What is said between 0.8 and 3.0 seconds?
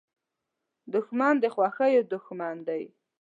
دښمن د خوښیو دوښمن دی